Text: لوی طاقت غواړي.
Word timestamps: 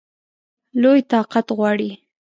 لوی 0.81 0.99
طاقت 1.11 1.47
غواړي. 1.57 1.91